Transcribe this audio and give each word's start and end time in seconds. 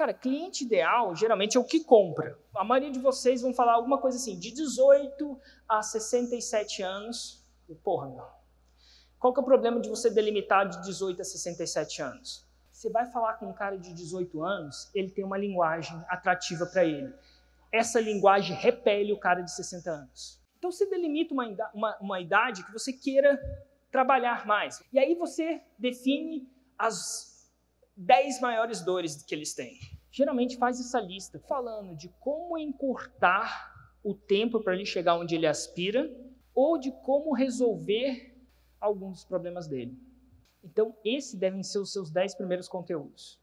Cara, 0.00 0.14
cliente 0.14 0.64
ideal 0.64 1.14
geralmente 1.14 1.58
é 1.58 1.60
o 1.60 1.64
que 1.64 1.84
compra. 1.84 2.34
A 2.56 2.64
maioria 2.64 2.90
de 2.90 2.98
vocês 2.98 3.42
vão 3.42 3.52
falar 3.52 3.74
alguma 3.74 3.98
coisa 3.98 4.16
assim, 4.16 4.38
de 4.38 4.50
18 4.50 5.38
a 5.68 5.82
67 5.82 6.82
anos. 6.82 7.44
Porra, 7.84 8.08
meu. 8.08 8.24
Qual 9.18 9.30
que 9.34 9.38
é 9.38 9.42
o 9.42 9.44
problema 9.44 9.78
de 9.78 9.90
você 9.90 10.08
delimitar 10.08 10.66
de 10.66 10.80
18 10.84 11.20
a 11.20 11.24
67 11.24 12.00
anos? 12.00 12.48
Você 12.72 12.88
vai 12.88 13.12
falar 13.12 13.34
com 13.34 13.50
um 13.50 13.52
cara 13.52 13.76
de 13.76 13.92
18 13.92 14.42
anos, 14.42 14.90
ele 14.94 15.10
tem 15.10 15.22
uma 15.22 15.36
linguagem 15.36 16.02
atrativa 16.08 16.64
para 16.64 16.82
ele. 16.82 17.12
Essa 17.70 18.00
linguagem 18.00 18.56
repele 18.56 19.12
o 19.12 19.20
cara 19.20 19.42
de 19.42 19.54
60 19.54 19.90
anos. 19.90 20.40
Então 20.56 20.72
você 20.72 20.86
delimita 20.86 21.34
uma, 21.34 21.44
uma, 21.74 21.98
uma 22.00 22.20
idade 22.22 22.64
que 22.64 22.72
você 22.72 22.90
queira 22.90 23.38
trabalhar 23.92 24.46
mais. 24.46 24.82
E 24.94 24.98
aí 24.98 25.14
você 25.14 25.60
define 25.78 26.48
as 26.78 27.29
10 28.00 28.40
maiores 28.40 28.80
dores 28.80 29.22
que 29.22 29.34
eles 29.34 29.54
têm. 29.54 29.78
Geralmente 30.10 30.56
faz 30.56 30.80
essa 30.80 30.98
lista 30.98 31.38
falando 31.38 31.94
de 31.94 32.08
como 32.18 32.56
encurtar 32.56 33.74
o 34.02 34.14
tempo 34.14 34.60
para 34.60 34.74
ele 34.74 34.86
chegar 34.86 35.16
onde 35.16 35.34
ele 35.34 35.46
aspira 35.46 36.10
ou 36.54 36.78
de 36.78 36.90
como 36.90 37.34
resolver 37.34 38.34
alguns 38.80 39.18
dos 39.18 39.24
problemas 39.24 39.68
dele. 39.68 39.96
Então, 40.64 40.96
esses 41.04 41.34
devem 41.34 41.62
ser 41.62 41.78
os 41.78 41.92
seus 41.92 42.10
10 42.10 42.34
primeiros 42.36 42.68
conteúdos. 42.68 43.39